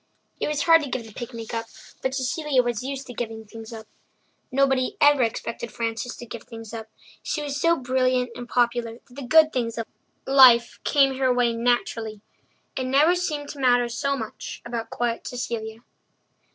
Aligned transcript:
It 0.39 0.47
was 0.47 0.63
hard 0.63 0.81
to 0.81 0.89
give 0.89 1.05
the 1.05 1.13
picnic 1.13 1.53
up, 1.53 1.67
but 2.01 2.15
Cecilia 2.15 2.63
was 2.63 2.81
used 2.81 3.05
to 3.05 3.13
giving 3.13 3.45
things 3.45 3.71
up. 3.71 3.85
Nobody 4.51 4.97
ever 4.99 5.21
expected 5.21 5.71
Frances 5.71 6.15
to 6.15 6.25
give 6.25 6.41
things 6.41 6.73
up; 6.73 6.87
she 7.21 7.43
was 7.43 7.61
so 7.61 7.75
brilliant 7.77 8.31
and 8.35 8.49
popular 8.49 8.93
that 8.93 9.13
the 9.13 9.21
good 9.21 9.53
things 9.53 9.77
of 9.77 9.85
life 10.25 10.79
came 10.83 11.19
her 11.19 11.31
way 11.31 11.53
naturally. 11.53 12.19
It 12.75 12.85
never 12.87 13.13
seemed 13.13 13.49
to 13.49 13.59
matter 13.59 13.87
so 13.89 14.17
much 14.17 14.59
about 14.65 14.89
quiet 14.89 15.27
Cecilia. 15.27 15.81